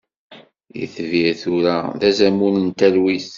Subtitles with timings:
[0.83, 3.27] Itbir tura ur d azamul n talwit.